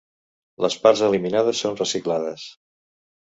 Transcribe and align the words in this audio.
Les 0.65 0.77
parts 0.85 1.03
eliminades 1.07 1.61
són 1.67 1.77
reciclades. 1.83 2.47